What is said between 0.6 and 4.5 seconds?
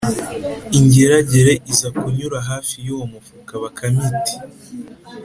Ingeragere iza kunyura hafi y’uwo mufuka, Bakame iti